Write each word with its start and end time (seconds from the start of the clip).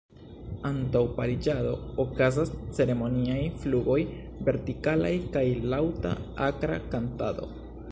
Antaŭ 0.67 1.01
pariĝado 1.19 1.73
okazas 2.03 2.53
ceremoniaj 2.79 3.37
flugoj 3.65 3.99
vertikalaj 4.49 5.13
kaj 5.37 5.47
laŭta 5.75 6.15
akra 6.51 6.83
kantado. 6.95 7.51